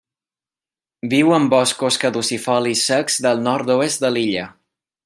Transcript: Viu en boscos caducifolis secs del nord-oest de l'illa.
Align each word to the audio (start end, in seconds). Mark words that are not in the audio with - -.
Viu 1.11 1.35
en 1.37 1.45
boscos 1.55 2.01
caducifolis 2.05 2.83
secs 2.91 3.21
del 3.27 3.47
nord-oest 3.51 4.07
de 4.07 4.13
l'illa. 4.17 4.53